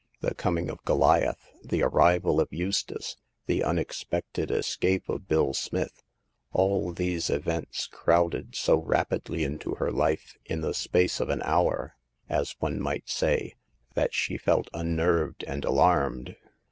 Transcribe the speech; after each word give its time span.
The 0.21 0.33
coming 0.33 0.71
of 0.71 0.83
Goli 0.83 1.21
ath, 1.21 1.47
the 1.63 1.83
arrival 1.83 2.39
of 2.41 2.51
Eustace, 2.51 3.17
the 3.45 3.63
unexpected 3.63 4.49
es 4.51 4.75
cape 4.75 5.07
of 5.07 5.27
Bill 5.27 5.53
Smith— 5.53 6.01
all 6.53 6.91
these 6.91 7.29
events 7.29 7.85
crowded 7.85 8.55
so 8.55 8.77
rapidly 8.77 9.43
into 9.43 9.75
her 9.75 9.91
life— 9.91 10.39
in 10.45 10.61
the 10.61 10.73
space 10.73 11.19
of 11.19 11.29
an 11.29 11.43
hour, 11.43 11.97
as 12.27 12.55
one 12.57 12.79
might 12.81 13.09
say— 13.09 13.53
that 13.93 14.11
she 14.11 14.39
felt 14.39 14.71
unnerved 14.73 15.43
and 15.47 15.63
alarmed. 15.63 16.35